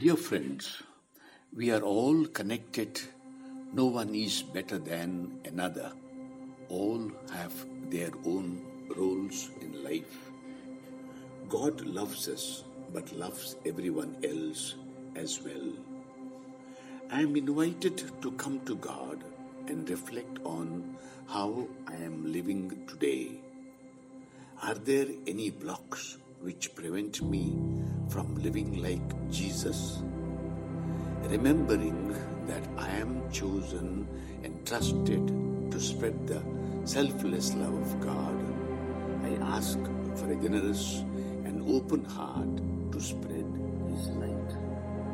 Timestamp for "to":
18.22-18.32, 18.60-18.76, 35.70-35.80, 42.90-43.00